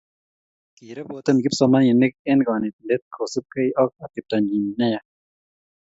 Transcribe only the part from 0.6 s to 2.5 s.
kirepoten kipsomaninik eng